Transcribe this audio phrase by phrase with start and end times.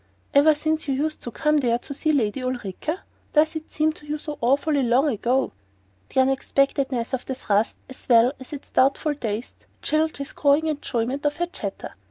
[0.33, 3.01] "Ever since you used to come there to see Lady Ulrica?
[3.33, 5.51] Does it seem to you so awfully long ago?"
[6.09, 11.23] The unexpectedness of the thrust as well as its doubtful taste chilled his growing enjoyment
[11.27, 11.93] of her chatter.